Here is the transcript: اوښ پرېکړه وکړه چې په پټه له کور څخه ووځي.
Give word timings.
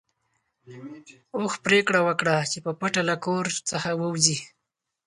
اوښ 1.37 1.53
پرېکړه 1.65 1.99
وکړه 2.07 2.35
چې 2.51 2.59
په 2.65 2.71
پټه 2.79 3.01
له 3.09 3.15
کور 3.25 3.45
څخه 3.71 3.89
ووځي. 3.99 4.37